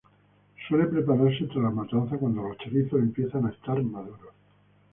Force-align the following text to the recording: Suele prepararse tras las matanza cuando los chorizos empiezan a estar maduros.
Suele 0.67 0.85
prepararse 0.85 1.45
tras 1.45 1.61
las 1.63 1.75
matanza 1.75 2.17
cuando 2.17 2.41
los 2.41 2.57
chorizos 2.57 2.99
empiezan 2.99 3.45
a 3.45 3.51
estar 3.51 3.79
maduros. 3.83 4.33